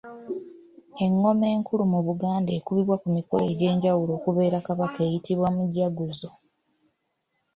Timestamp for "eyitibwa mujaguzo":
5.07-6.29